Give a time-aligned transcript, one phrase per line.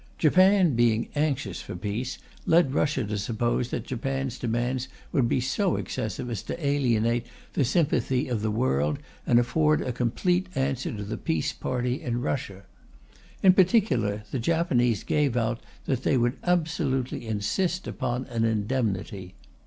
[0.17, 2.17] Japan, being anxious for peace,
[2.47, 7.63] led Russia to suppose that Japan's demands would be so excessive as to alienate the
[7.63, 12.63] sympathy of the world and afford a complete answer to the peace party in Russia.
[13.43, 19.35] In particular, the Japanese gave out that they would absolutely insist upon an indemnity.